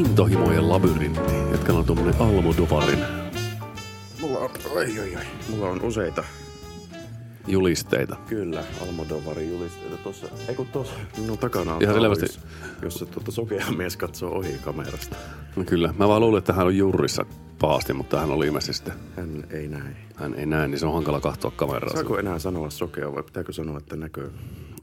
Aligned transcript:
intohimojen 0.00 0.68
labyrintti, 0.68 1.34
jotka 1.52 1.72
on 1.72 1.84
tuommoinen 1.84 2.14
Almodovarin 2.20 2.98
Mulla 4.20 4.38
on, 4.38 4.50
oi, 4.70 4.98
oi, 5.00 5.16
oi. 5.16 5.22
Mulla 5.50 5.68
on 5.70 5.82
useita, 5.82 6.24
julisteita. 7.46 8.16
kyllä, 8.28 8.64
Almodovarin 8.82 9.50
julisteita 9.50 9.96
tuossa. 9.96 10.26
Ei 10.48 10.54
kun 10.54 10.66
tuossa 10.66 10.94
minun 11.16 11.38
takana 11.38 11.74
on 11.74 11.82
Ihan 11.82 11.94
selvästi. 11.94 12.40
jossa 12.82 13.06
tuota 13.06 13.30
sokea 13.30 13.66
mies 13.76 13.96
katsoo 13.96 14.30
ohi 14.38 14.56
kamerasta. 14.64 15.16
No 15.56 15.64
kyllä, 15.64 15.94
mä 15.98 16.08
vaan 16.08 16.20
luulin, 16.20 16.38
että 16.38 16.52
hän 16.52 16.66
on 16.66 16.76
jurrissa 16.76 17.24
pahasti, 17.58 17.92
mutta 17.92 18.20
hän 18.20 18.30
oli 18.30 18.46
ilmeisesti. 18.46 18.90
Hän 19.16 19.44
ei 19.50 19.68
näe. 19.68 19.96
Hän 20.14 20.34
ei 20.34 20.46
näe, 20.46 20.68
niin 20.68 20.78
se 20.78 20.86
on 20.86 20.94
hankala 20.94 21.20
katsoa 21.20 21.50
kameraa. 21.50 21.92
Saako 21.94 22.18
enää 22.18 22.38
sanoa 22.38 22.70
sokea 22.70 23.14
vai 23.14 23.22
pitääkö 23.22 23.52
sanoa, 23.52 23.78
että 23.78 23.96
näkö? 23.96 24.30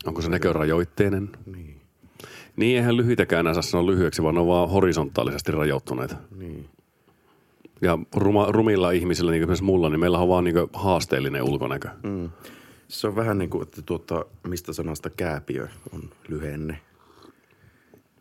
Onko 0.06 0.22
se 0.22 0.30
näkörajoitteinen? 0.30 1.30
Niin, 1.46 1.77
Niin, 2.58 2.78
eihän 2.78 2.98
lyhyitäkään 2.98 3.54
saa 3.54 3.62
sanoa 3.62 3.86
lyhyeksi, 3.88 4.24
vaan 4.24 4.36
ne 4.36 4.42
on 4.42 4.48
vaan 4.48 4.70
horisontaalisesti 4.70 5.52
rajoittuneita. 5.52 6.16
niin. 6.38 6.70
Ja 7.82 8.00
ruma, 8.16 8.46
rumilla 8.50 8.92
ihmisillä, 8.92 9.32
niin 9.32 9.42
kuin 9.42 9.44
esimerkiksi 9.44 9.64
mulla, 9.64 9.90
niin 9.90 10.00
meillä 10.00 10.20
on 10.20 10.28
vaan 10.28 10.44
niin 10.44 10.56
haasteellinen 10.74 11.44
ulkonäkö. 11.44 11.90
Mm. 12.04 12.30
Se 12.88 13.08
on 13.08 13.16
vähän 13.16 13.38
niin 13.38 13.50
kuin, 13.50 13.64
että 13.64 13.82
tuota, 13.82 14.26
mistä 14.48 14.74
sanasta 14.74 15.10
kääpiö 15.10 15.68
on 15.94 16.02
lyhenne. 16.28 16.80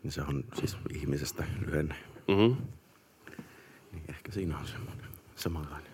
Niin 0.03 0.11
se 0.11 0.21
on 0.21 0.43
siis 0.59 0.77
ihmisestä 0.93 1.43
lyhenne. 1.65 1.95
Mm-hmm. 2.27 2.55
Niin 3.91 4.03
ehkä 4.09 4.31
siinä 4.31 4.57
on 4.57 4.67
semmoinen 4.67 5.05
samanlainen. 5.35 5.91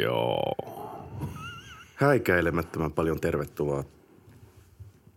Joo. 0.00 0.54
Häikäilemättömän 1.94 2.92
paljon 2.92 3.20
tervetuloa 3.20 3.84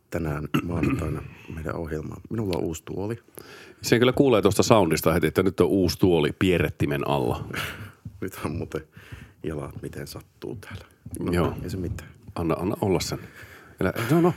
tänään 0.10 0.48
maanantaina 0.64 1.22
meidän 1.56 1.76
ohjelmaan. 1.76 2.22
Minulla 2.30 2.58
on 2.58 2.64
uusi 2.64 2.84
tuoli. 2.86 3.20
Sen 3.82 4.00
kyllä 4.00 4.14
kuulee 4.14 4.42
tuosta 4.42 4.64
soundista 4.64 5.14
heti, 5.14 5.28
että 5.28 5.44
nyt 5.44 5.60
on 5.60 5.68
uusi 5.68 6.00
tuoli 6.00 6.32
pierrettimen 6.40 7.08
alla. 7.08 7.48
Nyt 8.22 8.40
on 8.46 8.52
muuten 8.52 8.82
jalat 9.44 9.82
miten 9.82 10.08
sattuu 10.08 10.56
täällä. 10.56 10.86
No, 11.20 11.32
Joo. 11.32 11.54
Ei 11.64 11.70
se 11.70 11.78
mitään. 11.78 12.10
Anna, 12.36 12.56
anna 12.60 12.76
olla 12.82 13.00
sen. 13.00 13.20
Elä, 13.80 13.94
no, 14.12 14.22
no. 14.22 14.34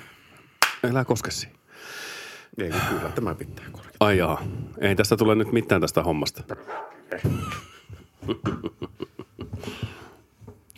Elä 0.91 1.05
koske 1.05 1.31
siihen. 1.31 1.57
Ei 2.59 2.71
kun 2.71 2.81
kyllä, 2.89 3.13
tämä 3.15 3.35
pitää 3.35 3.65
korjata. 3.73 3.97
Ai 4.01 4.19
jaa. 4.19 4.43
Ei 4.81 4.97
tästä 4.97 5.17
tule 5.17 5.35
nyt 5.35 5.53
mitään 5.53 5.81
tästä 5.81 6.03
hommasta. 6.03 6.43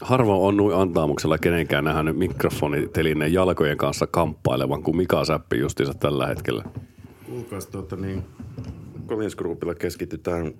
Harvoin 0.02 0.40
on 0.40 0.56
noin 0.56 0.76
antaamuksella 0.76 1.38
kenenkään 1.38 1.84
nähnyt 1.84 2.16
mikrofonitelineen 2.16 3.32
jalkojen 3.32 3.76
kanssa 3.76 4.06
kamppailevan, 4.06 4.82
kuin 4.82 4.96
Mika 4.96 5.24
Säppi 5.24 5.58
justiinsa 5.58 5.94
tällä 5.94 6.26
hetkellä. 6.26 6.64
Kuulkaas 7.26 7.66
tuota 7.66 7.96
niin, 7.96 8.24
Collins 9.06 9.36
Groupilla 9.36 9.74
keskitytään, 9.74 10.54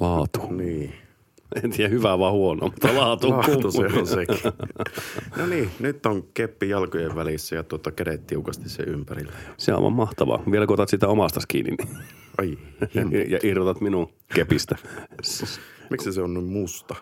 Laatu. 0.00 0.52
niin, 0.52 0.94
En 1.62 1.70
tiedä, 1.70 1.90
hyvä 1.90 2.18
vai 2.18 2.30
huono, 2.30 2.66
mutta 2.66 2.94
laatu, 2.94 3.30
laatu 3.30 3.70
se 3.70 3.86
on 3.98 4.06
sekin. 4.06 4.52
no 5.38 5.46
niin, 5.46 5.70
nyt 5.80 6.06
on 6.06 6.24
keppi 6.34 6.68
jalkojen 6.68 7.14
välissä 7.14 7.56
ja 7.56 7.62
tuota 7.62 7.92
kädet 7.92 8.26
tiukasti 8.26 8.68
se 8.68 8.82
ympärillä. 8.82 9.32
Se 9.56 9.72
on 9.72 9.78
aivan 9.78 9.92
mahtavaa. 9.92 10.42
Vielä 10.50 10.66
kun 10.66 10.74
otat 10.74 10.88
sitä 10.88 11.08
omasta 11.08 11.40
kiinni 11.48 11.76
niin. 11.76 11.96
Ai, 12.38 12.58
ja, 13.28 13.38
irrotat 13.42 13.80
minun 13.80 14.12
kepistä. 14.34 14.76
Miksi 15.90 16.12
se 16.12 16.22
on 16.22 16.34
niin 16.34 16.44
musta? 16.44 16.94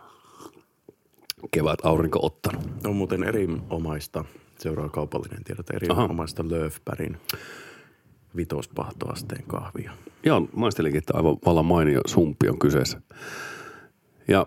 Kevät 1.50 1.78
aurinko 1.82 2.18
ottanut. 2.22 2.62
On 2.86 2.96
muuten 2.96 3.24
erinomaista, 3.24 4.24
seuraa 4.58 4.88
kaupallinen 4.88 5.44
tiedot, 5.44 5.70
erinomaista 5.70 6.44
Löfbergin 6.48 7.16
vitospahtoasteen 8.36 9.44
kahvia. 9.46 9.92
Joo, 10.24 10.48
maistelinkin, 10.52 10.98
että 10.98 11.16
aivan 11.16 11.36
vallan 11.46 11.66
mainio 11.66 12.00
sumppi 12.06 12.48
on 12.48 12.58
kyseessä. 12.58 13.00
Ja 14.28 14.46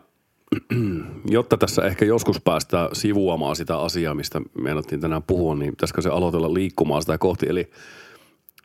jotta 1.29 1.57
tässä 1.57 1.81
ehkä 1.81 2.05
joskus 2.05 2.41
päästään 2.41 2.89
sivuamaan 2.93 3.55
sitä 3.55 3.77
asiaa, 3.77 4.15
mistä 4.15 4.41
meinattiin 4.61 5.01
tänään 5.01 5.23
puhua, 5.23 5.55
niin 5.55 5.71
pitäisikö 5.71 6.01
se 6.01 6.09
aloitella 6.09 6.53
liikkumaan 6.53 7.01
sitä 7.01 7.17
kohti. 7.17 7.45
Eli 7.49 7.71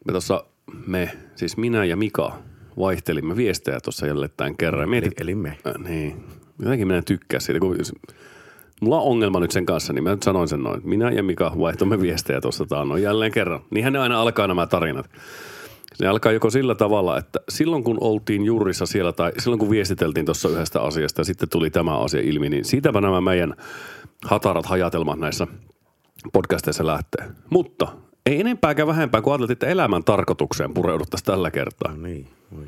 me 0.07 0.13
tuossa, 0.13 0.45
me, 0.87 1.19
siis 1.35 1.57
minä 1.57 1.85
ja 1.85 1.97
Mika, 1.97 2.39
vaihtelimme 2.79 3.37
viestejä 3.37 3.81
tuossa 3.81 4.07
jälleen 4.07 4.57
kerran. 4.59 4.81
Ja 4.81 4.85
Eli, 4.85 4.91
Mietit, 4.91 5.21
eli 5.21 5.35
me. 5.35 5.59
Äh, 5.67 5.75
niin. 5.89 6.25
Jotenkin 6.63 6.87
minä 6.87 6.99
en 6.99 7.05
tykkää 7.05 7.41
siitä. 7.41 7.61
Kun 7.61 7.77
mulla 8.81 9.01
on 9.01 9.07
ongelma 9.07 9.41
nyt 9.41 9.51
sen 9.51 9.67
kanssa, 9.67 9.93
niin 9.93 10.05
mä 10.05 10.11
nyt 10.11 10.23
sanoin 10.23 10.49
sen 10.49 10.63
noin. 10.63 10.81
Minä 10.85 11.11
ja 11.11 11.23
Mika 11.23 11.53
vaihtoimme 11.59 12.01
viestejä 12.01 12.41
tuossa 12.41 12.67
taannoin 12.67 13.03
jälleen 13.03 13.33
kerran. 13.33 13.61
Niinhän 13.71 13.93
ne 13.93 13.99
aina 13.99 14.21
alkaa 14.21 14.47
nämä 14.47 14.67
tarinat. 14.67 15.11
Ne 16.01 16.09
alkaa 16.09 16.33
joko 16.33 16.51
sillä 16.51 16.75
tavalla, 16.75 17.19
että 17.19 17.41
silloin 17.49 17.85
kun 17.85 17.99
oltiin 18.01 18.45
juurissa 18.45 18.87
siellä 18.87 19.13
tai 19.13 19.33
silloin 19.39 19.59
kun 19.59 19.71
viestiteltiin 19.71 20.27
tuossa 20.27 20.49
yhdestä 20.49 20.81
asiasta 20.81 21.21
ja 21.21 21.25
sitten 21.25 21.49
tuli 21.49 21.71
tämä 21.71 21.99
asia 21.99 22.21
ilmi, 22.21 22.49
niin 22.49 22.65
siitäpä 22.65 23.01
nämä 23.01 23.21
meidän 23.21 23.55
hatarat 24.25 24.67
hajatelmat 24.67 25.19
näissä 25.19 25.47
podcasteissa 26.33 26.87
lähtee. 26.87 27.31
Mutta 27.51 27.89
ei 28.27 28.41
enempää 28.41 28.71
eikä 28.71 28.87
vähempää, 28.87 29.23
kun 29.23 29.33
ajateltiin, 29.33 29.55
että 29.55 29.67
elämän 29.67 30.05
tarkoitukseen 30.05 30.75
pureuduttaisiin 30.75 31.27
tällä 31.27 31.51
kertaa. 31.51 31.93
No 31.93 32.03
niin, 32.03 32.27
voi. 32.57 32.67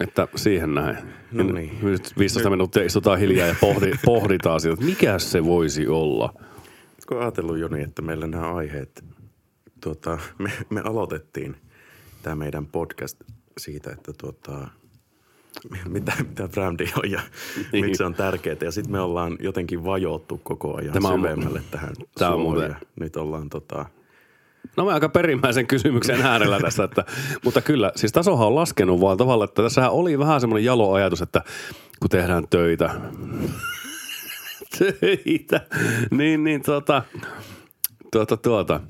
Että 0.00 0.28
siihen 0.36 0.74
näin. 0.74 0.96
No 1.32 1.44
niin. 1.44 1.78
Nyt 1.82 2.12
15 2.18 2.50
minuuttia 2.50 2.82
istutaan 2.84 3.18
hiljaa 3.18 3.48
ja 3.48 3.54
pohdi, 3.60 3.90
pohditaan 4.04 4.60
että 4.72 4.84
mikä 4.84 5.18
se 5.18 5.44
voisi 5.44 5.86
olla. 5.88 6.34
Kun 7.08 7.20
ajatellut 7.20 7.58
Joni, 7.58 7.82
että 7.82 8.02
meillä 8.02 8.26
nämä 8.26 8.54
aiheet, 8.54 9.04
tuota, 9.80 10.18
me, 10.38 10.50
me 10.70 10.80
aloitettiin 10.80 11.56
tämä 12.22 12.36
meidän 12.36 12.66
podcast 12.66 13.16
siitä, 13.58 13.90
että 13.90 14.12
tuota, 14.18 14.68
mitä, 15.88 16.12
mitä 16.28 16.48
brändi 16.48 16.84
on 17.04 17.10
ja 17.10 17.20
Niin. 17.72 17.84
miksi 17.84 17.98
se 17.98 18.04
on 18.04 18.14
tärkeää. 18.14 18.56
Ja 18.62 18.70
sitten 18.70 18.92
me 18.92 19.00
ollaan 19.00 19.36
jotenkin 19.40 19.84
vajottu 19.84 20.40
koko 20.44 20.76
ajan 20.76 20.92
Tämä 20.92 21.08
on- 21.08 21.20
syvemmälle 21.20 21.62
tähän 21.70 21.92
Tämä 22.18 22.30
on 22.30 22.40
muuten- 22.40 22.76
Nyt 23.00 23.16
ollaan 23.16 23.48
tota, 23.50 23.86
No 24.78 24.84
mä 24.84 24.90
aika 24.90 25.08
perimmäisen 25.08 25.66
kysymyksen 25.66 26.22
äärellä 26.22 26.60
tässä, 26.60 26.84
että, 26.84 27.04
mutta 27.44 27.60
kyllä, 27.60 27.92
siis 27.96 28.12
tasohan 28.12 28.46
on 28.46 28.54
laskenut 28.54 29.00
vaan 29.00 29.16
tavalla, 29.16 29.44
että 29.44 29.62
tässähän 29.62 29.90
oli 29.90 30.18
vähän 30.18 30.40
semmoinen 30.40 30.64
jalo 30.64 30.92
ajatus, 30.92 31.22
että 31.22 31.42
kun 32.00 32.10
tehdään 32.10 32.48
töitä, 32.50 32.90
töitä, 34.78 35.60
niin, 36.10 36.44
niin 36.44 36.62
tuota, 36.62 37.02
tuota, 38.12 38.36
tuota. 38.36 38.80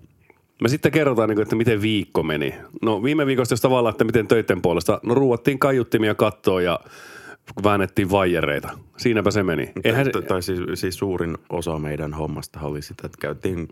Me 0.62 0.68
sitten 0.68 0.92
kerrotaan, 0.92 1.28
niin 1.28 1.40
että 1.40 1.56
miten 1.56 1.82
viikko 1.82 2.22
meni. 2.22 2.54
No 2.82 3.02
viime 3.02 3.26
viikosta 3.26 3.52
jos 3.52 3.60
tavallaan, 3.60 3.90
että 3.90 4.04
miten 4.04 4.28
töiden 4.28 4.62
puolesta. 4.62 5.00
No 5.02 5.14
ruuattiin 5.14 5.58
kaiuttimia 5.58 6.14
kattoon 6.14 6.64
ja 6.64 6.80
väännettiin 7.64 8.10
vaijereita. 8.10 8.78
Siinäpä 8.96 9.30
se 9.30 9.42
meni. 9.42 9.72
Eihän, 9.84 10.10
tai, 10.12 10.22
tai 10.22 10.42
siis, 10.42 10.60
siis, 10.74 10.98
suurin 10.98 11.38
osa 11.50 11.78
meidän 11.78 12.14
hommasta 12.14 12.60
oli 12.60 12.82
sitä, 12.82 13.06
että 13.06 13.18
käytiin 13.20 13.68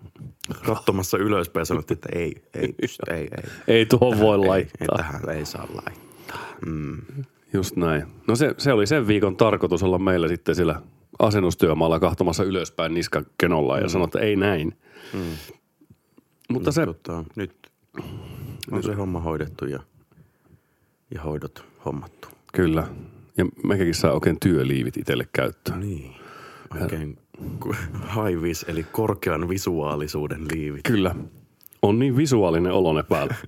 katsomassa 0.66 1.19
ylöspäin 1.19 1.60
ja 1.60 1.64
sanottiin, 1.64 1.97
että 1.97 2.09
ei, 2.19 2.42
ei, 2.54 2.75
ei, 3.10 3.19
ei. 3.19 3.28
ei 3.69 3.86
tuohon 3.86 4.19
voi 4.20 4.38
laittaa. 4.38 4.86
ei, 4.91 4.97
tähän 4.97 5.28
ei 5.28 5.47
saa 5.47 5.69
laittaa. 5.75 6.38
Mm. 6.66 7.03
Just 7.53 7.76
näin. 7.76 8.04
No 8.26 8.36
se, 8.36 8.54
se 8.59 8.72
oli 8.72 8.86
sen 8.86 9.06
viikon 9.06 9.36
tarkoitus 9.36 9.82
olla 9.82 9.98
meillä 9.98 10.28
sitten 10.28 10.54
siellä 10.54 10.82
asennustyömaalla 11.19 12.00
kahtomassa 12.00 12.44
ylöspäin 12.44 12.94
niskakenolla 12.94 13.78
ja 13.78 13.88
sanoa, 13.88 14.04
että 14.04 14.19
ei 14.19 14.36
näin. 14.36 14.78
Mm. 15.12 15.20
Mutta 16.48 16.72
se, 16.72 16.86
Tota, 16.86 17.25
nyt 17.36 17.53
on 18.70 18.82
se 18.82 18.92
homma 18.94 19.20
hoidettu 19.20 19.65
ja, 19.65 19.81
ja 21.15 21.22
hoidot 21.22 21.65
hommattu. 21.84 22.28
kyllä. 22.53 22.86
Ja 23.36 23.47
mekin 23.64 23.94
saa 23.94 24.12
oikein 24.12 24.41
työliivit 24.41 24.97
itselle 24.97 25.28
käyttöön. 25.32 25.80
Niin. 25.80 26.15
Oikein 26.80 27.18
high 28.15 28.42
vis, 28.42 28.65
eli 28.68 28.83
korkean 28.92 29.48
visuaalisuuden 29.48 30.47
liivit. 30.54 30.83
Kyllä. 30.83 31.15
On 31.83 31.98
niin 31.98 32.16
visuaalinen 32.16 32.72
olone 32.72 33.03
päällä. 33.03 33.34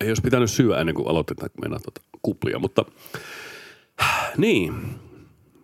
Ei 0.00 0.10
olisi 0.10 0.22
pitänyt 0.22 0.50
syödä 0.50 0.80
ennen 0.80 0.94
kuin 0.94 1.08
aloitetaan 1.08 1.50
mennä 1.60 1.78
tuota 1.78 2.00
kuplia, 2.22 2.58
mutta 2.58 2.84
niin. 4.36 4.74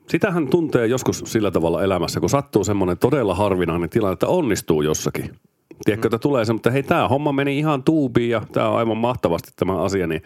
Sitähän 0.09 0.49
tuntee 0.49 0.87
joskus 0.87 1.23
sillä 1.27 1.51
tavalla 1.51 1.83
elämässä, 1.83 2.21
kun 2.21 2.31
sattuu 2.31 2.65
semmoinen 2.65 2.99
todella 2.99 3.35
harvinainen 3.35 3.91
tilanne, 3.91 4.13
että 4.13 4.27
onnistuu 4.27 4.83
jossakin. 4.83 5.37
Tiedätkö, 5.85 6.09
että 6.09 6.19
tulee 6.19 6.45
semmoinen, 6.45 6.59
että 6.59 6.71
hei, 6.71 6.83
tämä 6.83 7.09
homma 7.09 7.33
meni 7.33 7.59
ihan 7.59 7.83
tuubiin 7.83 8.31
ja 8.31 8.43
tämä 8.53 8.69
on 8.69 8.79
aivan 8.79 8.97
mahtavasti 8.97 9.51
tämä 9.57 9.83
asia, 9.83 10.07
niin, 10.07 10.23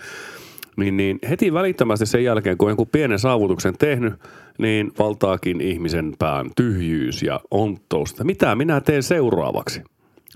niin, 0.76 0.96
niin 0.96 1.18
heti 1.28 1.52
välittömästi 1.52 2.06
sen 2.06 2.24
jälkeen, 2.24 2.58
kun 2.58 2.66
on 2.66 2.70
jonkun 2.70 2.86
pienen 2.86 3.18
saavutuksen 3.18 3.78
tehnyt, 3.78 4.14
niin 4.58 4.92
valtaakin 4.98 5.60
ihmisen 5.60 6.14
pään 6.18 6.50
tyhjyys 6.56 7.22
ja 7.22 7.40
onttous, 7.50 8.14
mitä 8.24 8.54
minä 8.54 8.80
teen 8.80 9.02
seuraavaksi. 9.02 9.82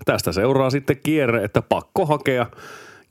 Tästä 0.04 0.32
seuraa 0.32 0.70
sitten 0.70 0.96
kierre, 1.02 1.44
että 1.44 1.62
pakko 1.62 2.06
hakea 2.06 2.46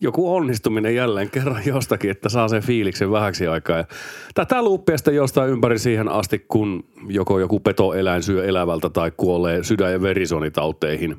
joku 0.02 0.36
onnistuminen 0.36 0.96
jälleen 0.96 1.30
kerran 1.30 1.62
jostakin, 1.66 2.12
että 2.12 2.30
saa 2.30 2.48
sen 2.48 2.64
fiiliksen 2.64 3.12
vähäksi 3.12 3.48
aikaa. 3.48 3.78
Ja 3.78 3.86
tätä 4.34 4.64
luuppia 4.64 4.98
sitten 4.98 5.16
jostain 5.16 5.50
ympäri 5.50 5.80
siihen 5.80 6.08
asti, 6.08 6.46
kun 6.48 6.84
joko 7.08 7.40
joku 7.40 7.60
petoeläin 7.60 8.24
syö 8.24 8.46
elävältä 8.46 8.90
tai 8.90 9.12
kuolee 9.18 9.64
sydän- 9.64 9.92
ja 9.92 10.02
verisuonitauteihin 10.02 11.18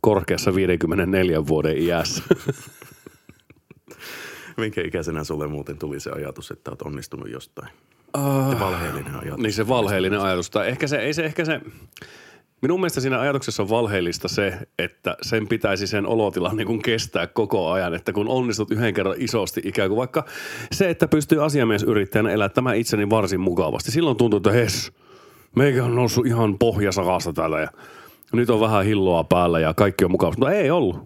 korkeassa 0.00 0.54
54 0.54 1.46
vuoden 1.46 1.78
iässä. 1.78 2.22
Minkä 4.58 4.80
ikäisenä 4.84 5.24
sulle 5.24 5.46
muuten 5.46 5.78
tuli 5.78 6.00
se 6.00 6.10
ajatus, 6.10 6.50
että 6.50 6.70
olet 6.70 6.82
onnistunut 6.82 7.30
jostain? 7.30 7.68
Uh, 8.16 8.50
Se 8.50 8.60
valheellinen 8.60 9.14
ajatus. 9.14 9.42
Niin 9.42 9.52
se 9.52 9.68
valheellinen 9.68 10.20
ajatus. 10.20 10.50
Tai 10.50 10.68
ehkä 10.68 10.86
se, 10.86 10.96
ei 10.96 11.14
se, 11.14 11.24
ehkä 11.24 11.44
se, 11.44 11.60
minun 12.62 12.80
mielestä 12.80 13.00
siinä 13.00 13.20
ajatuksessa 13.20 13.62
on 13.62 13.68
valheellista 13.68 14.28
se, 14.28 14.58
että 14.78 15.16
sen 15.22 15.48
pitäisi 15.48 15.86
sen 15.86 16.06
olotilan 16.06 16.56
niin 16.56 16.66
kuin 16.66 16.82
kestää 16.82 17.26
koko 17.26 17.70
ajan. 17.70 17.94
Että 17.94 18.12
kun 18.12 18.28
onnistut 18.28 18.70
yhden 18.70 18.94
kerran 18.94 19.14
isosti 19.18 19.60
ikään 19.64 19.88
kuin 19.88 19.98
vaikka 19.98 20.24
se, 20.72 20.90
että 20.90 21.08
pystyy 21.08 21.44
asiamiesyrittäjänä 21.44 22.30
elättämään 22.30 22.76
itseni 22.76 23.10
varsin 23.10 23.40
mukavasti. 23.40 23.90
Silloin 23.90 24.16
tuntuu, 24.16 24.36
että 24.36 24.52
hes, 24.52 24.92
meikä 25.56 25.84
on 25.84 25.94
noussut 25.94 26.26
ihan 26.26 26.58
pohjasakasta 26.58 27.32
täällä 27.32 27.60
ja 27.60 27.68
nyt 28.32 28.50
on 28.50 28.60
vähän 28.60 28.84
hilloa 28.84 29.24
päällä 29.24 29.60
ja 29.60 29.74
kaikki 29.74 30.04
on 30.04 30.10
mukavasti. 30.10 30.40
Mutta 30.40 30.52
ei 30.54 30.70
ollut. 30.70 30.96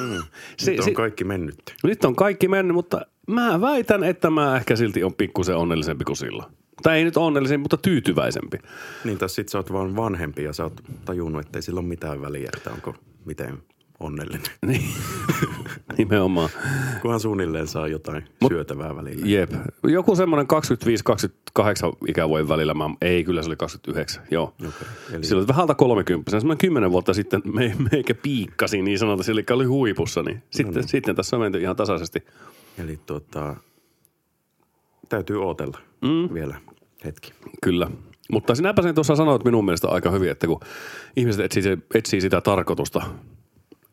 Mm. 0.00 0.22
Si- 0.58 0.70
Nyt 0.70 0.80
on 0.86 0.94
kaikki 0.94 1.24
mennyt. 1.24 1.56
nyt 1.82 2.04
on 2.04 2.16
kaikki 2.16 2.48
mennyt, 2.48 2.74
mutta 2.74 3.00
mä 3.28 3.60
väitän, 3.60 4.04
että 4.04 4.30
mä 4.30 4.56
ehkä 4.56 4.76
silti 4.76 5.04
on 5.04 5.14
pikkusen 5.14 5.56
onnellisempi 5.56 6.04
kuin 6.04 6.16
silloin. 6.16 6.52
Tai 6.82 6.98
ei 6.98 7.04
nyt 7.04 7.16
onnellisempi, 7.16 7.62
mutta 7.62 7.76
tyytyväisempi. 7.76 8.58
Niin, 9.04 9.18
tai 9.18 9.28
sit 9.28 9.48
sä 9.48 9.58
oot 9.58 9.72
vaan 9.72 9.96
vanhempi 9.96 10.42
ja 10.44 10.52
sä 10.52 10.62
oot 10.64 10.80
tajunnut, 11.04 11.46
että 11.46 11.58
ei 11.58 11.62
sillä 11.62 11.80
ole 11.80 11.86
mitään 11.88 12.20
väliä, 12.22 12.50
että 12.56 12.70
onko 12.70 12.94
miten 13.24 13.58
onnellinen. 14.04 14.42
Niin, 14.66 14.94
nimenomaan. 15.98 16.50
Kunhan 17.02 17.20
suunnilleen 17.20 17.66
saa 17.66 17.88
jotain 17.88 18.24
Mut, 18.40 18.52
syötävää 18.52 18.96
välillä. 18.96 19.26
Jep. 19.26 19.52
Joku 19.82 20.16
semmoinen 20.16 20.46
25-28 21.58 21.96
ikävuoden 22.08 22.48
välillä, 22.48 22.74
mä, 22.74 22.90
ei 23.00 23.24
kyllä 23.24 23.42
se 23.42 23.48
oli 23.48 23.56
29, 23.56 24.22
joo. 24.30 24.54
Okay. 24.60 24.88
Eli 25.12 25.24
Silloin 25.24 25.48
vähän 25.48 25.62
alta 25.62 25.74
30, 25.74 26.30
semmoinen 26.30 26.58
10 26.58 26.90
vuotta 26.90 27.14
sitten 27.14 27.42
me, 27.44 27.76
meikä 27.92 28.14
piikkasi 28.14 28.82
niin 28.82 28.98
sanotaan, 28.98 29.30
eli 29.30 29.44
oli 29.50 29.64
huipussa, 29.64 30.22
niin 30.22 30.42
sitten, 30.50 30.74
niin. 30.74 30.88
sitten 30.88 31.16
tässä 31.16 31.36
on 31.36 31.42
menty 31.42 31.60
ihan 31.60 31.76
tasaisesti. 31.76 32.24
Eli 32.78 32.98
tota, 33.06 33.56
täytyy 35.08 35.44
ootella 35.44 35.78
mm. 36.02 36.34
vielä 36.34 36.56
hetki. 37.04 37.32
Kyllä. 37.62 37.90
Mutta 38.32 38.54
sinäpä 38.54 38.82
sen 38.82 38.94
tuossa 38.94 39.16
sanoit 39.16 39.44
minun 39.44 39.64
mielestä 39.64 39.88
aika 39.88 40.10
hyvin, 40.10 40.30
että 40.30 40.46
kun 40.46 40.60
ihmiset 41.16 41.44
etsii, 41.44 41.78
etsii 41.94 42.20
sitä 42.20 42.40
tarkoitusta 42.40 43.02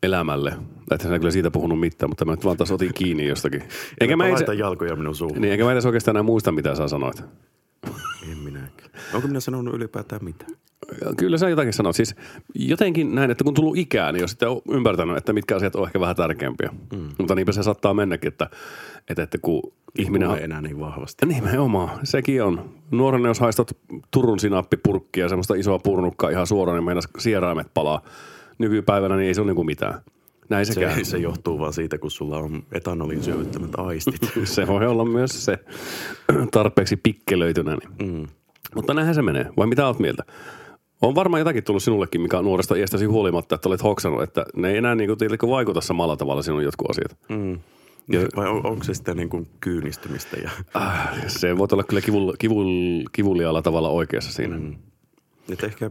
elämälle, 0.02 0.54
että 0.90 1.04
sinä 1.06 1.18
kyllä 1.18 1.30
siitä 1.30 1.50
puhunut 1.50 1.80
mitään, 1.80 2.10
mutta 2.10 2.24
mä 2.24 2.32
nyt 2.32 2.44
vaan 2.44 2.56
taas 2.56 2.70
otin 2.70 2.94
kiinni 2.94 3.26
jostakin. 3.26 3.62
Eikä 4.00 4.16
mä, 4.16 4.28
itse, 4.28 4.54
jalkoja 4.54 4.96
minun 4.96 5.14
suuhun. 5.14 5.40
niin, 5.40 5.52
eikä 5.52 5.64
mä 5.64 5.72
edes 5.72 5.86
oikeastaan 5.86 6.16
enää 6.16 6.22
muista, 6.22 6.52
mitä 6.52 6.74
sä 6.74 6.88
sanoit. 6.88 7.24
En 8.30 8.38
minäkään. 8.38 8.90
Onko 9.14 9.28
minä 9.28 9.40
sanonut 9.40 9.74
ylipäätään 9.74 10.24
mitään? 10.24 10.52
Kyllä 11.16 11.38
sä 11.38 11.48
jotakin 11.48 11.72
sanoit. 11.72 11.96
Siis 11.96 12.14
jotenkin 12.54 13.14
näin, 13.14 13.30
että 13.30 13.44
kun 13.44 13.54
tullut 13.54 13.78
ikää, 13.78 14.12
niin 14.12 14.22
on 14.22 14.28
sitten 14.28 14.48
ymmärtänyt, 14.70 15.16
että 15.16 15.32
mitkä 15.32 15.56
asiat 15.56 15.76
on 15.76 15.86
ehkä 15.86 16.00
vähän 16.00 16.16
tärkeämpiä. 16.16 16.70
Mm. 16.92 17.08
Mutta 17.18 17.34
niinpä 17.34 17.52
se 17.52 17.62
saattaa 17.62 17.94
mennäkin, 17.94 18.28
että, 18.28 18.50
että, 19.08 19.22
että 19.22 19.38
kun 19.42 19.72
ihminen 19.98 20.28
on... 20.28 20.38
Enää 20.38 20.62
niin 20.62 20.80
vahvasti. 20.80 21.26
Nimenomaan, 21.26 21.90
sekin 22.02 22.42
on. 22.42 22.74
Nuorena 22.90 23.28
jos 23.28 23.40
haistat 23.40 23.76
Turun 24.10 24.40
sinappipurkkia, 24.40 25.28
semmoista 25.28 25.54
isoa 25.54 25.78
purnukkaa 25.78 26.30
ihan 26.30 26.46
suoraan, 26.46 26.76
niin 26.76 26.84
meinas 26.84 27.08
sieraimet 27.18 27.66
palaa. 27.74 28.02
Nykypäivänä 28.62 29.16
niin 29.16 29.28
ei 29.28 29.34
se 29.34 29.40
ole 29.40 29.46
niinku 29.50 29.64
mitään. 29.64 30.00
Näin 30.48 30.66
se, 30.66 30.80
käy. 30.80 30.94
Se, 30.94 31.04
se 31.04 31.18
johtuu 31.18 31.58
vaan 31.58 31.72
siitä, 31.72 31.98
kun 31.98 32.10
sulla 32.10 32.38
on 32.38 32.62
etanolin 32.72 33.22
syövyttämät 33.22 33.70
aistit. 33.76 34.32
se 34.44 34.66
voi 34.66 34.86
olla 34.86 35.04
myös 35.04 35.44
se 35.44 35.58
tarpeeksi 36.50 36.96
pikkelöitynä. 36.96 37.76
Niin. 37.76 38.12
Mm. 38.12 38.26
Mutta 38.74 38.94
näinhän 38.94 39.14
se 39.14 39.22
menee. 39.22 39.46
Vai 39.56 39.66
mitä 39.66 39.86
olet 39.86 39.98
mieltä? 39.98 40.22
On 41.02 41.14
varmaan 41.14 41.40
jotakin 41.40 41.64
tullut 41.64 41.82
sinullekin, 41.82 42.20
mikä 42.20 42.38
on 42.38 42.44
nuoresta 42.44 42.74
iästäsi 42.74 43.04
huolimatta, 43.04 43.54
että 43.54 43.68
olet 43.68 43.82
hoksannut, 43.82 44.22
että 44.22 44.44
ne 44.56 44.70
ei 44.70 44.76
enää 44.76 44.94
niinku, 44.94 45.16
tiedätkö, 45.16 45.48
vaikuta 45.48 45.80
samalla 45.80 46.16
tavalla 46.16 46.42
sinun 46.42 46.64
jotkut 46.64 46.90
asiat. 46.90 47.16
Mm. 47.28 47.52
Ja- 48.08 48.28
Vai 48.36 48.48
on, 48.48 48.66
onko 48.66 48.84
se 48.84 48.94
sitten 48.94 49.16
niin 49.16 49.28
kuin 49.28 49.46
kyynistymistä? 49.60 50.36
Ja, 50.36 50.50
Ah, 50.74 51.10
se 51.26 51.58
voi 51.58 51.66
olla 51.72 51.84
kyllä 51.84 52.02
kivul, 52.02 52.32
kivul, 52.38 52.66
kivuliaalla 53.12 53.62
tavalla 53.62 53.88
oikeassa 53.88 54.32
siinä. 54.32 54.56
Mm. 54.58 54.74
että 55.52 55.66
ehkä, 55.66 55.90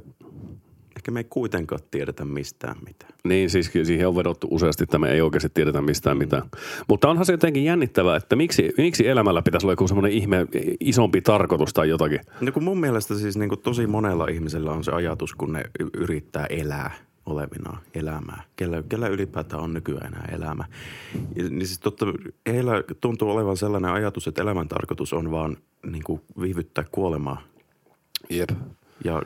ehkä 0.96 1.12
me 1.12 1.20
ei 1.20 1.26
kuitenkaan 1.30 1.82
tiedetä 1.92 2.26
mistään 2.26 2.76
mitään. 2.86 3.12
Niin, 3.24 3.50
siis 3.50 3.72
siihen 3.84 4.08
on 4.08 4.16
vedottu 4.16 4.48
useasti, 4.52 4.84
että 4.84 5.00
me 5.00 5.12
ei 5.12 5.22
oikeasti 5.22 5.50
tiedetä 5.54 5.82
mistään 5.82 6.18
mitään. 6.18 6.44
Mutta 6.88 7.10
onhan 7.10 7.26
se 7.26 7.34
jotenkin 7.34 7.66
jännittävää, 7.66 8.16
että 8.16 8.36
miksi, 8.36 8.74
miksi 8.78 9.08
elämällä 9.08 9.42
pitäisi 9.42 9.66
olla 9.66 9.72
joku 9.72 9.88
semmoinen 9.88 10.12
ihme 10.12 10.48
isompi 10.80 11.22
tarkoitus 11.22 11.74
tai 11.74 11.90
jotakin. 11.90 12.20
No 12.42 12.52
kun 12.52 12.64
mun 12.64 12.80
mielestä 12.80 13.16
siis 13.16 13.38
niin 13.38 13.50
kuin 13.50 13.62
tosi 13.62 13.88
monella 13.88 14.28
ihmisellä 14.28 14.72
on 14.72 14.84
se 14.84 14.92
ajatus, 14.92 15.36
kun 15.36 15.54
ne 15.54 15.64
yrittää 15.94 16.46
elää 16.46 16.92
olevinaan 17.26 17.78
elämää. 17.94 18.44
Kellä, 18.56 18.84
kellä 18.90 19.08
ylipäätään 19.08 19.64
on 19.64 19.74
nykyään 19.74 20.14
enää 20.14 20.30
elämä. 20.32 20.66
Ja, 21.36 21.44
niin 21.50 21.68
siis 21.68 21.80
totta, 21.80 22.06
heillä 22.48 22.72
tuntuu 23.02 23.30
olevan 23.30 23.58
sellainen 23.58 23.92
ajatus, 23.92 24.28
että 24.28 24.42
elämän 24.42 24.68
tarkoitus 24.68 25.14
on 25.14 25.32
vaan 25.32 25.58
niin 25.92 26.04
kuin 26.04 26.22
viivyttää 26.42 26.86
kuolemaa. 26.92 27.42
Jep. 28.30 28.50
Ja 29.06 29.24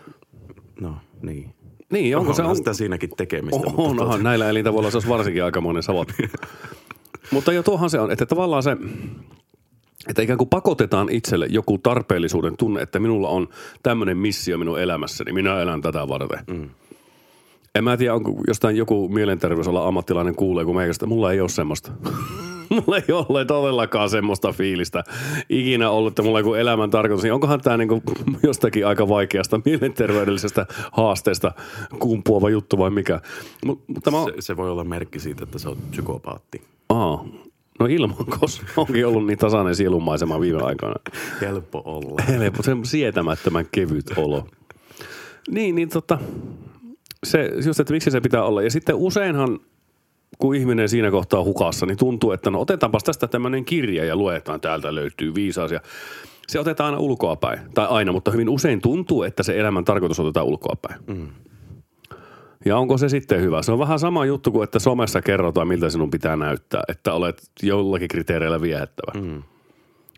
no 0.81 0.97
niin. 1.21 1.55
Niin, 1.91 2.17
onko 2.17 2.33
se 2.33 2.43
on, 2.43 2.55
sitä 2.55 2.73
siinäkin 2.73 3.09
tekemistä. 3.17 3.61
on, 3.67 3.75
mutta 3.75 4.03
onhan 4.03 4.23
näillä 4.23 4.49
elintavoilla 4.49 4.91
se 4.91 4.97
olisi 4.97 5.09
varsinkin 5.09 5.43
aikamoinen 5.43 5.83
savat. 5.83 6.07
Mutta 7.31 7.53
jo 7.53 7.63
tuohan 7.63 7.89
se 7.89 7.99
on, 7.99 8.11
että 8.11 8.25
tavallaan 8.25 8.63
se, 8.63 8.77
että 10.09 10.21
ikään 10.21 10.37
kuin 10.37 10.49
pakotetaan 10.49 11.09
itselle 11.09 11.47
joku 11.49 11.77
tarpeellisuuden 11.77 12.57
tunne, 12.57 12.81
että 12.81 12.99
minulla 12.99 13.29
on 13.29 13.47
tämmöinen 13.83 14.17
missio 14.17 14.57
minun 14.57 14.79
elämässäni, 14.79 15.31
minä 15.31 15.61
elän 15.61 15.81
tätä 15.81 16.07
varten. 16.07 16.39
Mm. 16.47 16.69
En 17.75 17.83
mä 17.83 17.97
tiedä, 17.97 18.13
onko 18.13 18.35
jostain 18.47 18.75
joku 18.77 19.09
mielenterveysalan 19.09 19.87
ammattilainen 19.87 20.35
kuulee, 20.35 20.65
kun 20.65 20.75
meikästä, 20.75 21.05
mulla 21.05 21.31
ei 21.31 21.41
ole 21.41 21.49
semmoista. 21.49 21.91
mulla 22.69 22.97
ei 22.97 23.13
ole 23.29 23.45
todellakaan 23.45 24.09
semmoista 24.09 24.51
fiilistä 24.51 25.03
ikinä 25.49 25.89
ollut, 25.89 26.11
että 26.11 26.21
mulla 26.21 26.37
on 26.37 26.39
joku 26.39 26.53
elämän 26.53 26.89
tarkoitus. 26.89 27.23
Niin 27.23 27.33
onkohan 27.33 27.61
tämä 27.61 27.77
niinku 27.77 28.03
jostakin 28.43 28.87
aika 28.87 29.09
vaikeasta 29.09 29.59
mielenterveydellisestä 29.65 30.65
haasteesta 30.91 31.51
kumpuava 31.99 32.49
juttu 32.49 32.77
vai 32.77 32.89
mikä? 32.89 33.19
Mut, 33.65 33.81
mutta 33.87 34.11
mä 34.11 34.17
oon, 34.17 34.31
se, 34.35 34.41
se 34.41 34.57
voi 34.57 34.69
olla 34.69 34.83
merkki 34.83 35.19
siitä, 35.19 35.43
että 35.43 35.59
sä 35.59 35.69
oot 35.69 35.91
psykopaatti. 35.91 36.61
Aa, 36.89 37.25
no 37.79 37.85
ilman, 37.85 38.25
koska 38.39 38.65
onkin 38.77 39.07
ollut 39.07 39.25
niin 39.25 39.37
tasainen 39.37 39.75
sielunmaisema 39.75 40.41
viime 40.41 40.61
aikoina. 40.61 40.95
Helppo 41.41 41.81
olla. 41.85 42.23
Helppo, 42.27 42.63
se 42.63 42.71
sietämättömän 42.83 43.65
kevyt 43.71 44.05
olo. 44.17 44.47
Niin, 45.49 45.75
niin 45.75 45.89
tota, 45.89 46.17
se, 47.25 47.51
just, 47.65 47.79
että 47.79 47.93
miksi 47.93 48.11
se 48.11 48.21
pitää 48.21 48.43
olla. 48.43 48.61
Ja 48.61 48.71
sitten 48.71 48.95
useinhan, 48.95 49.59
kun 50.37 50.55
ihminen 50.55 50.89
siinä 50.89 51.11
kohtaa 51.11 51.39
on 51.39 51.45
hukassa, 51.45 51.85
niin 51.85 51.97
tuntuu, 51.97 52.31
että 52.31 52.49
no 52.49 52.61
otetaanpas 52.61 53.03
tästä 53.03 53.27
tämmöinen 53.27 53.65
kirja 53.65 54.05
ja 54.05 54.15
luetaan, 54.15 54.61
täältä 54.61 54.95
löytyy 54.95 55.35
viisaus. 55.35 55.71
Ja 55.71 55.81
se 56.47 56.59
otetaan 56.59 56.93
aina 56.93 56.99
ulkoapäin. 56.99 57.59
Tai 57.73 57.87
aina, 57.89 58.11
mutta 58.11 58.31
hyvin 58.31 58.49
usein 58.49 58.81
tuntuu, 58.81 59.23
että 59.23 59.43
se 59.43 59.59
elämän 59.59 59.85
tarkoitus 59.85 60.19
otetaan 60.19 60.45
ulkoapäin. 60.45 60.99
Mm. 61.07 61.27
Ja 62.65 62.77
onko 62.77 62.97
se 62.97 63.09
sitten 63.09 63.41
hyvä? 63.41 63.61
Se 63.61 63.71
on 63.71 63.79
vähän 63.79 63.99
sama 63.99 64.25
juttu 64.25 64.51
kuin, 64.51 64.63
että 64.63 64.79
somessa 64.79 65.21
kerrotaan, 65.21 65.67
miltä 65.67 65.89
sinun 65.89 66.11
pitää 66.11 66.35
näyttää, 66.35 66.83
että 66.87 67.13
olet 67.13 67.43
jollakin 67.63 68.07
kriteereillä 68.07 68.61
viehättävä. 68.61 69.21
Mm. 69.21 69.43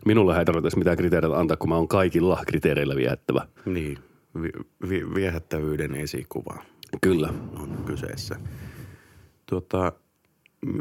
Minulle 0.06 0.38
ei 0.38 0.44
tarvitse 0.44 0.78
mitään 0.78 0.96
kriteereitä 0.96 1.38
antaa, 1.38 1.56
kun 1.56 1.68
mä 1.68 1.76
oon 1.76 1.88
kaikilla 1.88 2.42
kriteereillä 2.46 2.96
viehättävä. 2.96 3.46
Niin, 3.64 3.98
vi, 4.42 4.50
vi, 4.88 5.14
viehättävyyden 5.14 5.94
esikuva 5.94 6.62
Kyllä. 7.00 7.28
on 7.58 7.82
kyseessä. 7.86 8.36
Tuota, 9.46 9.92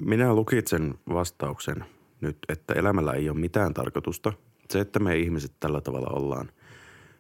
minä 0.02 0.34
lukitsen 0.34 0.96
vastauksen 1.10 1.86
nyt, 2.22 2.38
että 2.50 2.74
elämällä 2.74 3.14
ei 3.14 3.30
ole 3.30 3.40
mitään 3.40 3.74
tarkoitusta. 3.74 4.34
Se, 4.70 4.80
että 4.80 5.00
me 5.00 5.18
ihmiset 5.18 5.52
tällä 5.60 5.82
tavalla 5.82 6.08
ollaan 6.10 6.52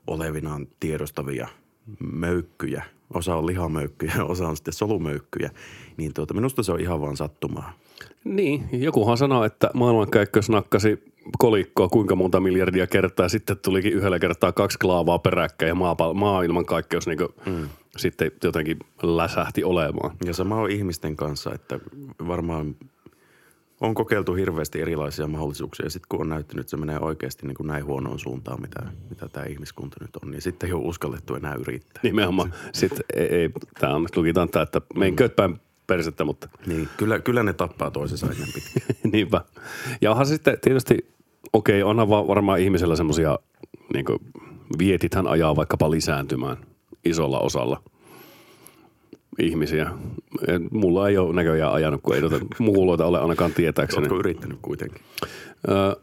olevinaan 0.07 0.67
tiedostavia 0.79 1.47
möykkyjä, 2.13 2.83
osa 3.13 3.35
on 3.35 3.45
lihamöykkyjä, 3.45 4.13
osa 4.25 4.47
on 4.47 4.55
sitten 4.55 4.73
solumöykkyjä, 4.73 5.51
niin 5.97 6.13
tuota, 6.13 6.33
minusta 6.33 6.63
se 6.63 6.71
on 6.71 6.79
ihan 6.79 7.01
vaan 7.01 7.17
sattumaa. 7.17 7.73
Niin, 8.23 8.69
jokuhan 8.71 9.17
sanoo, 9.17 9.43
että 9.43 9.69
maailmankäykkös 9.73 10.49
nakkasi 10.49 11.03
kolikkoa 11.37 11.87
kuinka 11.87 12.15
monta 12.15 12.39
miljardia 12.39 12.87
kertaa, 12.87 13.25
ja 13.25 13.29
sitten 13.29 13.57
tulikin 13.57 13.93
yhdellä 13.93 14.19
kertaa 14.19 14.51
kaksi 14.51 14.79
klaavaa 14.79 15.19
peräkkäin 15.19 15.69
ja 15.69 15.75
maailmankaikkeus 16.13 17.07
niin 17.07 17.19
mm. 17.45 17.69
Sitten 17.97 18.31
jotenkin 18.43 18.77
läsähti 19.03 19.63
olemaan. 19.63 20.15
Ja 20.25 20.33
sama 20.33 20.55
on 20.55 20.71
ihmisten 20.71 21.15
kanssa, 21.15 21.53
että 21.53 21.79
varmaan 22.27 22.75
on 23.81 23.93
kokeiltu 23.93 24.33
hirveästi 24.33 24.81
erilaisia 24.81 25.27
mahdollisuuksia 25.27 25.85
ja 25.85 25.89
sitten 25.89 26.07
kun 26.09 26.21
on 26.21 26.29
näyttänyt, 26.29 26.63
että 26.63 26.69
se 26.69 26.77
menee 26.77 26.99
oikeasti 26.99 27.47
niin 27.47 27.55
kuin 27.55 27.67
näin 27.67 27.85
huonoon 27.85 28.19
suuntaan, 28.19 28.61
mitä, 28.61 28.83
mitä 29.09 29.29
tämä 29.29 29.45
ihmiskunta 29.45 29.97
nyt 30.01 30.15
on, 30.23 30.31
niin 30.31 30.41
sitten 30.41 30.67
ei 30.67 30.73
ole 30.73 30.85
uskallettu 30.85 31.35
enää 31.35 31.55
yrittää. 31.59 31.99
Nimenomaan. 32.03 32.53
Sitten 32.73 33.05
ei, 33.15 33.25
ei 33.27 33.49
tämä 33.79 33.95
on, 33.95 34.07
lukitaan 34.15 34.49
tämä, 34.49 34.63
että 34.63 34.81
menkö 34.95 35.29
päin 35.29 35.59
persettä, 35.87 36.25
mutta 36.25 36.49
Niin, 36.65 36.89
kyllä, 36.97 37.19
kyllä 37.19 37.43
ne 37.43 37.53
tappaa 37.53 37.91
toisensa 37.91 38.27
ennen 38.31 38.49
pitkään. 38.53 38.99
niinpä. 39.11 39.41
Ja 40.01 40.11
onhan 40.11 40.25
sitten 40.25 40.57
tietysti, 40.61 40.97
okei, 41.53 41.83
onhan 41.83 42.09
va- 42.09 42.27
varmaan 42.27 42.59
ihmisellä 42.59 42.95
semmoisia, 42.95 43.39
niin 43.93 44.05
vietithän 44.77 45.27
ajaa 45.27 45.55
vaikkapa 45.55 45.91
lisääntymään 45.91 46.57
isolla 47.09 47.39
osalla. 47.39 47.81
ihmisiä. 49.39 49.91
Et 50.47 50.71
Mulla 50.71 51.09
ei 51.09 51.17
ole 51.17 51.33
näköjään 51.35 51.73
ajanut, 51.73 52.01
kun 52.03 52.15
ei 52.15 52.21
noita 52.21 52.39
mukuloita 52.59 53.05
ole 53.05 53.19
ainakaan 53.19 53.53
tietääkseni. 53.53 53.99
Oletko 53.99 54.19
yrittänyt 54.19 54.59
kuitenkin? 54.61 55.01
Öö, 55.69 55.93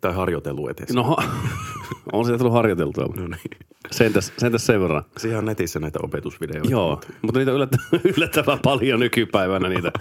Tai 0.00 0.12
harjoitellut 0.14 0.70
edes? 0.70 0.94
no, 0.94 1.16
on 2.12 2.24
sitä 2.24 2.38
tullut 2.38 2.52
harjoiteltua. 2.54 3.04
no 3.16 3.26
niin. 3.26 3.69
Sentäs, 3.90 4.32
sentäs 4.38 4.66
sen 4.66 4.80
verran. 4.80 5.02
Siellä 5.18 5.38
on 5.38 5.44
netissä 5.44 5.80
näitä 5.80 5.98
opetusvideoita. 6.02 6.70
Joo, 6.70 7.00
mutta 7.22 7.38
niitä 7.38 7.50
on 7.50 7.56
yllättävän, 7.56 8.00
yllättävän 8.16 8.58
paljon 8.64 9.00
nykypäivänä 9.00 9.68
niitä, 9.68 9.92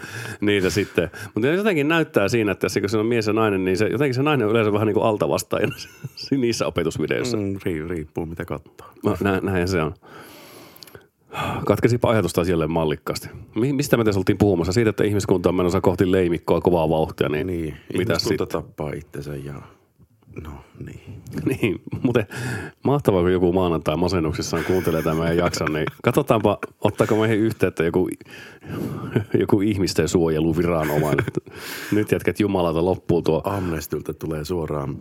niitä 0.41 0.69
sitten. 0.69 1.11
Mutta 1.33 1.47
jotenkin 1.47 1.87
näyttää 1.87 2.27
siinä, 2.29 2.51
että 2.51 2.67
kun 2.79 2.89
se 2.89 2.97
on 2.97 3.05
mies 3.05 3.27
ja 3.27 3.33
nainen, 3.33 3.65
niin 3.65 3.77
se, 3.77 3.87
jotenkin 3.87 4.13
se 4.13 4.23
nainen 4.23 4.47
on 4.47 4.51
yleensä 4.51 4.73
vähän 4.73 4.85
niin 4.85 4.93
kuin 4.93 5.05
altavastaajana 5.05 5.75
niissä 6.31 6.67
opetusvideoissa. 6.67 7.37
Mm. 7.37 7.55
Ri- 7.55 7.89
riippuu 7.89 8.25
mitä 8.25 8.45
katsoo. 8.45 8.75
No, 9.05 9.17
nä, 9.23 9.39
näin 9.43 9.67
se 9.67 9.81
on. 9.81 9.93
Katkesipa 11.65 12.09
ajatus 12.09 12.33
taas 12.33 12.49
jälleen 12.49 12.71
mallikkaasti. 12.71 13.29
Mi- 13.55 13.73
mistä 13.73 13.97
me 13.97 14.03
tässä 14.03 14.19
oltiin 14.19 14.37
puhumassa? 14.37 14.73
Siitä, 14.73 14.89
että 14.89 15.03
ihmiskunta 15.03 15.49
on 15.49 15.55
menossa 15.55 15.81
kohti 15.81 16.11
leimikkoa 16.11 16.61
kovaa 16.61 16.89
vauhtia. 16.89 17.29
Niin, 17.29 17.47
Niin, 17.47 17.63
mitä 17.97 18.13
ihmiskunta 18.13 18.43
sitten? 18.43 18.47
tappaa 18.47 18.91
itsensä 18.93 19.35
ja... 19.35 19.53
No 20.43 20.51
niin. 20.85 21.08
Niin, 21.45 21.81
mutta 22.01 22.23
mahtavaa, 22.83 23.21
kun 23.21 23.31
joku 23.31 23.53
maanantai 23.53 23.97
masennuksissaan 23.97 24.63
kuuntelee 24.63 25.03
tämän 25.03 25.37
jakson, 25.37 25.73
niin 25.73 25.85
katsotaanpa, 26.03 26.57
ottaako 26.81 27.15
meihin 27.15 27.39
yhteyttä 27.39 27.83
joku, 27.83 28.09
joku 29.39 29.61
ihmisten 29.61 30.07
suojeluviranomainen. 30.09 31.25
Nyt 31.91 32.11
jätkät 32.11 32.39
jumalata 32.39 32.85
loppuu 32.85 33.21
tuo 33.21 33.41
Amnestyltä 33.45 34.13
tulee 34.13 34.45
suoraan 34.45 34.97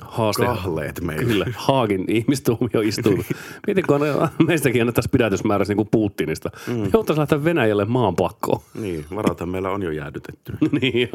haaste. 0.00 0.44
kahleet 0.44 1.00
meille. 1.00 1.24
Kyllä, 1.24 1.46
Haagin 1.56 2.04
ihmistuomio 2.08 2.80
istuu. 2.82 3.12
Mietin, 3.66 3.84
kun 3.86 4.00
meistäkin 4.46 4.82
annettaisiin 4.82 5.10
pidätysmäärässä 5.10 5.70
niin 5.70 5.76
kuin 5.76 5.88
Putinista. 5.90 6.50
Mm. 6.66 6.90
Jouttaisi 6.92 7.20
lähteä 7.20 7.44
Venäjälle 7.44 7.84
maanpakkoon. 7.84 8.60
Niin, 8.74 9.04
varathan 9.14 9.48
meillä 9.48 9.70
on 9.70 9.82
jo 9.82 9.90
jäädytetty. 9.90 10.52
niin, 10.80 11.08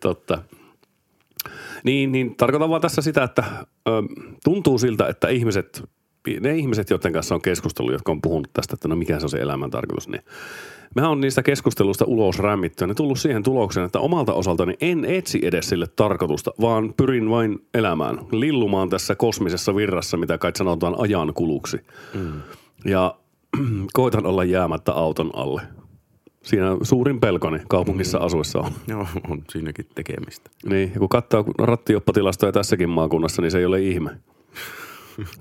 totta. 0.00 0.38
Niin, 1.84 2.12
niin 2.12 2.36
tarkoitan 2.36 2.70
vaan 2.70 2.80
tässä 2.80 3.02
sitä, 3.02 3.22
että 3.22 3.44
ö, 3.88 3.90
tuntuu 4.44 4.78
siltä, 4.78 5.08
että 5.08 5.28
ihmiset, 5.28 5.82
ne 6.40 6.56
ihmiset, 6.56 6.90
joiden 6.90 7.12
kanssa 7.12 7.34
on 7.34 7.42
keskustellut, 7.42 7.92
jotka 7.92 8.12
on 8.12 8.22
puhunut 8.22 8.52
tästä, 8.52 8.74
että 8.74 8.88
no 8.88 8.96
mikä 8.96 9.18
se 9.18 9.26
on 9.26 9.30
se 9.30 9.38
elämän 9.38 9.70
tarkoitus, 9.70 10.08
niin 10.08 10.22
Mä 10.94 11.08
on 11.08 11.20
niistä 11.20 11.42
keskustelusta 11.42 12.04
ulos 12.04 12.38
rämmittyä 12.38 12.88
ja 12.88 12.94
tullut 12.94 13.18
siihen 13.18 13.42
tulokseen, 13.42 13.86
että 13.86 14.00
omalta 14.00 14.32
osaltani 14.32 14.76
en 14.80 15.04
etsi 15.04 15.40
edes 15.42 15.68
sille 15.68 15.86
tarkoitusta, 15.96 16.50
vaan 16.60 16.94
pyrin 16.96 17.30
vain 17.30 17.58
elämään, 17.74 18.18
lillumaan 18.32 18.88
tässä 18.88 19.14
kosmisessa 19.14 19.76
virrassa, 19.76 20.16
mitä 20.16 20.38
kai 20.38 20.52
sanotaan 20.56 20.94
ajan 20.98 21.34
kuluksi. 21.34 21.80
Mm. 22.14 22.32
Ja 22.84 23.14
koitan 23.92 24.26
olla 24.26 24.44
jäämättä 24.44 24.92
auton 24.92 25.30
alle. 25.34 25.62
Siinä 26.44 26.76
suurin 26.82 27.20
pelkoni 27.20 27.58
kaupungissa 27.68 28.18
mm. 28.18 28.24
asuessa 28.24 28.58
on. 28.58 28.72
Joo, 28.88 29.06
on 29.30 29.42
siinäkin 29.50 29.86
tekemistä. 29.94 30.50
Niin, 30.64 30.90
ja 30.94 30.98
kun 30.98 31.08
katsoo 31.08 31.44
rattioppatilastoja 31.58 32.52
tässäkin 32.52 32.88
maakunnassa, 32.88 33.42
niin 33.42 33.50
se 33.50 33.58
ei 33.58 33.66
ole 33.66 33.80
ihme. 33.80 34.10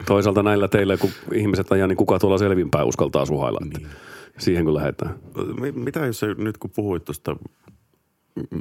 Toisaalta 0.06 0.44
näillä 0.44 0.68
teillä, 0.68 0.98
kun 0.98 1.10
ihmiset 1.34 1.72
ajaa, 1.72 1.88
niin 1.88 1.98
kuka 1.98 2.20
tuolla 2.20 2.38
selvinpäin 2.38 2.88
uskaltaa 2.88 3.26
suhailla. 3.26 3.60
Niin. 3.64 3.88
Siihen 4.38 4.66
kun 4.66 4.74
lähdetään. 4.74 5.16
Mi- 5.60 5.72
Mitä 5.72 6.06
jos 6.06 6.20
sä 6.20 6.28
nyt 6.38 6.58
kun 6.58 6.72
puhuit 6.76 7.06
tuosta, 7.06 7.36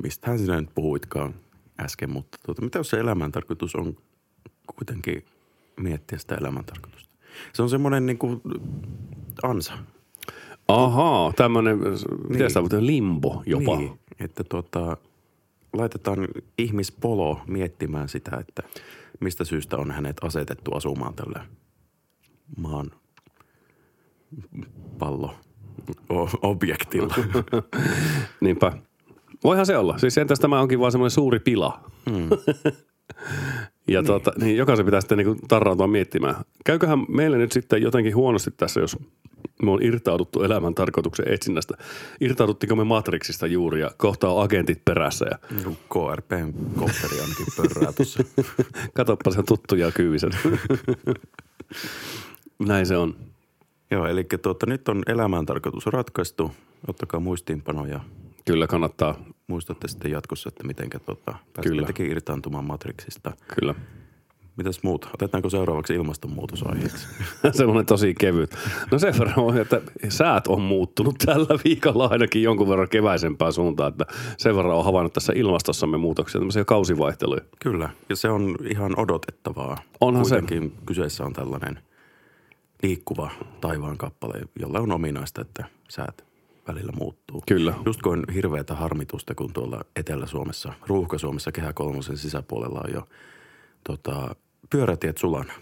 mistähän 0.03 0.39
sinä 0.39 0.61
nyt 0.61 0.71
puhuitkaan 0.75 1.35
äsken, 1.81 2.11
mutta 2.11 2.39
tuota, 2.47 2.63
mitä 2.63 2.79
jos 2.79 2.91
se 2.91 3.01
elämän 3.01 3.33
tarkoitus 3.33 3.77
on 3.77 3.97
kuitenkin 4.77 5.25
miettiä 5.81 6.19
sitä 6.19 6.35
elämän 6.35 6.65
tarkoitusta? 6.65 7.15
Se 7.53 7.63
on 7.63 7.71
semmoinen 7.71 8.07
niin 8.07 8.19
kuin 8.19 8.41
ansa. 9.43 9.73
Ahaa, 10.69 11.33
tämmöinen, 11.37 11.81
niin. 11.81 11.99
mitä 12.29 12.49
sitä 12.49 12.61
on, 12.61 12.87
limbo 12.87 13.43
jopa. 13.47 13.77
Niin, 13.77 13.99
että 14.21 14.45
tuota, 14.45 14.97
laitetaan 15.73 16.29
ihmispolo 16.59 17.41
miettimään 17.47 18.09
sitä, 18.09 18.37
että 18.37 18.63
mistä 19.21 19.45
syystä 19.45 19.77
on 19.77 19.91
hänet 19.91 20.17
asetettu 20.25 20.75
asumaan 20.75 21.15
tällä 21.15 21.47
maan 22.57 22.91
pallo 24.99 25.35
objektilla. 26.43 27.15
Niinpä. 28.41 28.73
Voihan 29.45 29.67
se 29.67 29.77
olla. 29.77 29.99
Siis 29.99 30.19
entäs 30.19 30.41
tämä 30.41 30.61
onkin 30.61 30.81
vaan 30.81 30.93
semmoinen 30.93 31.11
suuri 31.11 31.39
pila. 31.39 31.81
Mm. 32.11 32.29
ja 33.89 34.01
niin. 34.01 34.07
Tuota, 34.07 34.33
niin 34.41 34.57
jokaisen 34.57 34.85
pitää 34.85 35.01
sitten 35.01 35.19
niin 35.19 35.39
tarrautua 35.49 35.87
miettimään. 35.87 36.35
Käyköhän 36.65 37.07
meille 37.09 37.39
nyt 37.39 37.53
sitten 37.53 37.83
jotenkin 37.83 38.17
huonosti 38.17 38.51
tässä, 38.51 38.81
jos 38.81 38.97
me 39.63 39.71
on 39.71 39.83
irtauduttu 39.83 40.43
elämän 40.43 40.75
tarkoituksen 40.75 41.33
etsinnästä. 41.33 41.75
Irtauduttiko 42.21 42.77
me 42.77 42.85
Matrixista 42.85 43.47
juuri 43.47 43.81
ja 43.81 43.91
kohta 43.97 44.29
on 44.29 44.45
agentit 44.45 44.85
perässä. 44.85 45.27
Ja... 45.31 45.39
KRPn 45.69 46.53
kopperi 46.77 47.21
ainakin 47.21 47.47
pörrää 47.57 47.93
tuossa. 47.93 48.25
Katoppa 48.95 49.31
se 49.31 49.39
on 49.39 49.47
tuttu 49.47 49.75
ja 49.75 49.93
kyyvisen. 49.93 50.31
Näin 52.69 52.87
se 52.87 52.97
on. 52.97 53.17
Joo, 53.91 54.07
eli 54.07 54.27
tuota, 54.43 54.67
nyt 54.67 54.89
on 54.89 55.03
elämän 55.07 55.47
tarkoitus 55.47 55.87
ratkaistu. 55.87 56.53
Ottakaa 56.89 57.21
muistiinpanoja. 57.21 58.01
Kyllä 58.45 58.67
kannattaa. 58.67 59.25
Muistatte 59.47 59.89
sitten 59.89 60.11
jatkossa, 60.11 60.49
että 60.49 60.65
miten 60.65 60.91
tuota, 61.07 61.35
pääsette 61.53 62.05
irtaantumaan 62.05 62.65
Matrixista. 62.65 63.33
Kyllä. 63.61 63.75
Mitäs 64.57 64.83
muut? 64.83 65.09
Otetaanko 65.15 65.51
seuraavaksi 65.51 65.95
ilmastonmuutosaiheeksi? 65.95 67.07
Semmoinen 67.53 67.87
tosi 67.87 68.15
kevyt. 68.15 68.57
No 68.91 68.99
sen 68.99 69.15
verran 69.19 69.39
on, 69.39 69.59
että 69.59 69.81
säät 70.09 70.47
on 70.47 70.61
muuttunut 70.61 71.19
tällä 71.27 71.59
viikolla 71.65 72.07
ainakin 72.07 72.43
jonkun 72.43 72.69
verran 72.69 72.89
keväisempään 72.89 73.53
suuntaan, 73.53 73.89
että 73.89 74.05
sen 74.37 74.57
verran 74.57 74.77
on 74.77 74.85
havainnut 74.85 75.13
tässä 75.13 75.33
ilmastossamme 75.37 75.97
muutoksia, 75.99 76.39
tämmöisiä 76.39 76.65
kausivaihteluja. 76.65 77.43
Kyllä, 77.61 77.91
ja 78.09 78.17
se 78.17 78.29
on 78.29 78.57
ihan 78.71 78.99
odotettavaa. 78.99 79.79
Onhan 80.01 80.25
se. 80.25 80.41
Kuitenkin 80.41 80.73
kyseessä 80.87 81.25
on 81.25 81.33
tällainen 81.33 81.79
liikkuva 82.83 83.31
taivaan 83.61 83.99
kappale, 83.99 84.41
jolla 84.59 84.81
on 84.81 84.93
ominaista, 84.93 85.41
että 85.41 85.65
säät 85.89 86.25
välillä 86.69 86.93
muuttuu. 86.93 87.43
Kyllä. 87.49 87.75
Just 87.87 88.07
on 88.07 88.25
hirveätä 88.35 88.75
harmitusta, 88.75 89.35
kun 89.35 89.53
tuolla 89.53 89.81
Etelä-Suomessa, 89.97 90.73
Ruuhka-Suomessa 90.87 91.53
Kehä 91.53 91.73
kolmosen 91.73 92.17
sisäpuolella 92.17 92.81
on 92.85 92.93
jo 92.95 93.09
tota, 93.85 94.35
pyörätiet 94.71 95.19
sulana. 95.19 95.53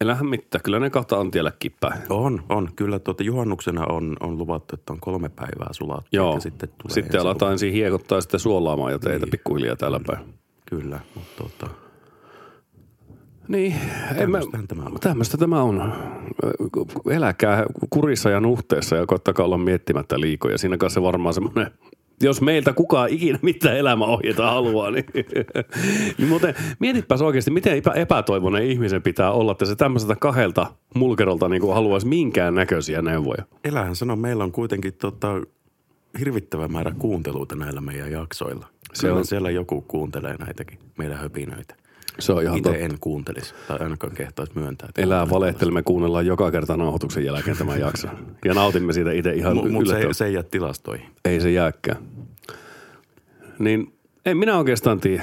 Elähän 0.00 0.26
mitään, 0.26 0.62
kyllä 0.62 0.80
ne 0.80 0.90
kahta 0.90 1.18
on 1.18 1.30
tiellä 1.30 1.52
kippää. 1.58 2.02
On, 2.10 2.42
on. 2.48 2.68
Kyllä 2.76 2.98
tuota, 2.98 3.22
juhannuksena 3.22 3.86
on, 3.86 4.16
on 4.20 4.38
luvattu, 4.38 4.74
että 4.74 4.92
on 4.92 5.00
kolme 5.00 5.28
päivää 5.28 5.68
sulat. 5.72 6.06
Joo, 6.12 6.34
Ja 6.34 6.40
sitten, 6.40 6.68
tulee 6.68 6.94
sitten 6.94 7.20
aletaan 7.20 7.52
ensin 7.52 7.72
hiekottaa 7.72 8.18
ja 8.18 8.22
sitten 8.22 8.40
suolaamaan 8.40 8.92
jo 8.92 8.98
teitä 8.98 9.24
Niin. 9.26 9.30
pikkuhiljaa 9.30 9.76
täällä 9.76 10.00
päin. 10.06 10.34
Kyllä, 10.66 11.00
mutta 11.14 11.30
tuota, 11.36 11.74
Niin, 13.48 13.74
Tämmöstähän 14.18 14.68
tämä 14.68 14.82
on. 14.82 15.00
tämmöistä 15.00 15.36
tämä 15.36 15.62
on. 15.62 15.92
Eläkää 17.10 17.64
kurissa 17.90 18.30
ja 18.30 18.40
nuhteessa 18.40 18.96
ja 18.96 19.06
koittakaa 19.06 19.46
olla 19.46 19.58
miettimättä 19.58 20.20
liikoja. 20.20 20.58
Siinä 20.58 20.76
kanssa 20.76 21.02
varmaan 21.02 21.34
semmoinen, 21.34 21.70
jos 22.22 22.40
meiltä 22.40 22.72
kukaan 22.72 23.08
ikinä 23.10 23.38
mitään 23.42 23.76
elämäohjeita 23.76 24.50
haluaa, 24.50 24.90
niin, 24.90 25.04
niin 26.18 26.28
muuten 26.28 26.54
mietipäs 26.78 27.22
oikeasti, 27.22 27.50
miten 27.50 27.76
epä, 27.76 27.90
epätoivoinen 27.90 28.62
ihmisen 28.62 29.02
pitää 29.02 29.30
olla, 29.32 29.52
että 29.52 29.64
se 29.64 29.76
tämmöiseltä 29.76 30.16
kahdelta 30.16 30.66
mulkerolta 30.94 31.48
niin 31.48 31.60
kuin 31.62 31.74
haluaisi 31.74 32.06
minkään 32.06 32.54
näköisiä 32.54 33.02
neuvoja. 33.02 33.44
elähän 33.64 33.96
sano, 33.96 34.16
meillä 34.16 34.44
on 34.44 34.52
kuitenkin 34.52 34.94
tota, 34.94 35.28
hirvittävä 36.20 36.68
määrä 36.68 36.92
kuunteluita 36.98 37.56
näillä 37.56 37.80
meidän 37.80 38.12
jaksoilla. 38.12 38.66
Se 38.94 39.00
Kyllä 39.06 39.18
on- 39.18 39.24
siellä 39.26 39.50
joku 39.50 39.80
kuuntelee 39.80 40.36
näitäkin 40.36 40.78
meidän 40.98 41.18
höpinöitä. 41.18 41.74
Se 42.18 42.32
on 42.32 42.42
ihan 42.42 42.58
Itse 42.58 42.70
totta. 42.70 42.84
en 42.84 42.96
kuuntelisi 43.00 43.54
tai 43.68 43.78
ainakaan 43.80 44.12
kehtaisi 44.14 44.52
myöntää. 44.54 44.88
että 44.88 45.02
Elää 45.02 45.30
valehtelemme 45.30 45.82
kuunnellaan 45.82 46.26
joka 46.26 46.50
kerta 46.50 46.76
nauhoituksen 46.76 47.24
jälkeen 47.24 47.56
tämän 47.56 47.80
jakson. 47.80 48.10
Ja 48.44 48.54
nautimme 48.54 48.92
siitä 48.92 49.12
itse 49.12 49.32
ihan 49.32 49.56
Mutta 49.56 49.72
mut 49.72 49.88
se, 49.88 50.08
se 50.12 50.26
ei 50.26 50.32
jää 50.32 50.42
tilastoihin. 50.42 51.06
Ei 51.24 51.40
se 51.40 51.50
jääkään. 51.50 51.98
Niin 53.58 53.92
en 54.26 54.36
minä 54.36 54.58
oikeastaan 54.58 55.00
tiedä. 55.00 55.22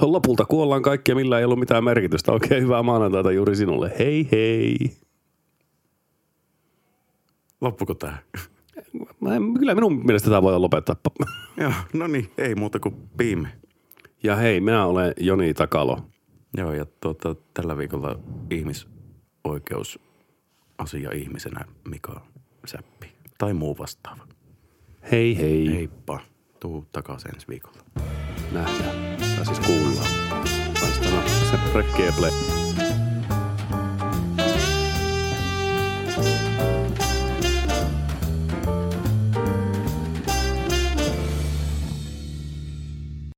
Lopulta 0.00 0.44
kuollaan 0.44 0.82
kaikki 0.82 1.10
ja 1.10 1.16
millä 1.16 1.38
ei 1.38 1.44
ollut 1.44 1.58
mitään 1.58 1.84
merkitystä. 1.84 2.32
Oikein 2.32 2.62
hyvää 2.62 2.82
maanantaita 2.82 3.32
juuri 3.32 3.56
sinulle. 3.56 3.92
Hei 3.98 4.28
hei. 4.32 4.76
Loppuko 7.60 7.94
tämä? 7.94 8.18
Kyllä 9.58 9.74
minun 9.74 10.06
mielestä 10.06 10.28
tämä 10.30 10.42
voi 10.42 10.58
lopettaa. 10.58 10.96
Joo, 11.56 11.72
no 11.92 12.06
niin, 12.06 12.30
ei 12.38 12.54
muuta 12.54 12.80
kuin 12.80 12.94
piim. 13.16 13.46
Ja 14.22 14.36
hei, 14.36 14.60
minä 14.60 14.86
olen 14.86 15.14
Joni 15.20 15.54
Takalo. 15.54 15.98
Joo, 16.56 16.72
ja 16.72 16.86
tuota, 17.00 17.34
tällä 17.54 17.78
viikolla 17.78 18.18
ihmisoikeusasia 18.50 21.10
ihmisenä 21.14 21.64
Mika 21.88 22.26
Säppi. 22.66 23.12
Tai 23.38 23.54
muu 23.54 23.78
vastaava. 23.78 24.26
Hei 25.10 25.38
hei. 25.38 25.74
Heippa. 25.74 26.20
Tuu 26.60 26.86
takaisin 26.92 27.34
ensi 27.34 27.48
viikolla. 27.48 27.78
Nähdään. 28.52 29.18
Tai 29.36 29.46
siis 29.46 29.60
kuullaan. 29.60 30.10
Laitetaan 30.82 31.28
se 31.28 31.58
play. 32.18 32.57